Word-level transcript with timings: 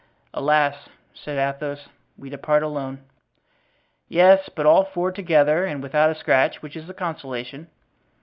"Alas," 0.33 0.89
said 1.13 1.37
Athos, 1.37 1.87
"we 2.17 2.27
depart 2.27 2.63
alone." 2.63 3.03
"Yes; 4.07 4.49
but 4.55 4.65
all 4.65 4.83
four 4.83 5.11
together 5.11 5.63
and 5.63 5.83
without 5.83 6.09
a 6.09 6.15
scratch; 6.15 6.63
which 6.63 6.75
is 6.75 6.89
a 6.89 6.93
consolation." 6.95 7.67